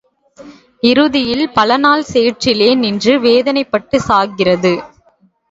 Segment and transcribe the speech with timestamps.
[0.83, 4.73] இறுதியில் பலநாள் சேற்றிலே நின்று வேதனைப்பட்டுச் சாகிறது.